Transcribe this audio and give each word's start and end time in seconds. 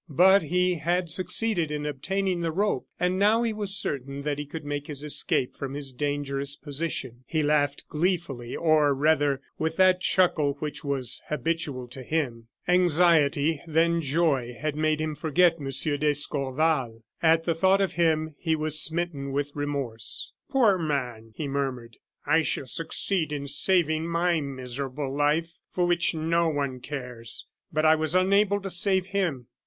But 0.09 0.41
he 0.41 0.79
had 0.81 1.11
succeeded 1.11 1.69
in 1.69 1.85
obtaining 1.85 2.41
the 2.41 2.51
rope, 2.51 2.87
and 2.99 3.19
now 3.19 3.43
he 3.43 3.53
was 3.53 3.77
certain 3.77 4.23
that 4.23 4.39
he 4.39 4.47
could 4.47 4.65
make 4.65 4.87
his 4.87 5.03
escape 5.03 5.53
from 5.53 5.75
his 5.75 5.91
dangerous 5.91 6.55
position. 6.55 7.23
He 7.27 7.43
laughed 7.43 7.87
gleefully, 7.87 8.55
or 8.55 8.95
rather 8.95 9.41
with 9.59 9.77
that 9.77 10.01
chuckle 10.01 10.53
which 10.57 10.83
was 10.83 11.21
habitual 11.27 11.87
to 11.89 12.01
him. 12.01 12.47
Anxiety, 12.67 13.61
then 13.67 14.01
joy, 14.01 14.53
had 14.59 14.75
made 14.75 14.99
him 14.99 15.13
forget 15.13 15.57
M. 15.59 15.69
d'Escorval. 15.69 17.03
At 17.21 17.43
the 17.43 17.53
thought 17.53 17.79
of 17.79 17.93
him, 17.93 18.33
he 18.39 18.55
was 18.55 18.81
smitten 18.81 19.31
with 19.31 19.51
remorse. 19.53 20.33
"Poor 20.49 20.79
man!" 20.79 21.31
he 21.35 21.47
murmured. 21.47 21.97
"I 22.25 22.41
shall 22.41 22.65
succeed 22.65 23.31
in 23.31 23.45
saving 23.45 24.07
my 24.07 24.41
miserable 24.41 25.13
life, 25.15 25.59
for 25.69 25.85
which 25.85 26.15
no 26.15 26.49
one 26.49 26.79
cares, 26.79 27.45
but 27.71 27.85
I 27.85 27.93
was 27.93 28.15
unable 28.15 28.59
to 28.61 28.71
save 28.71 29.05
him. 29.05 29.45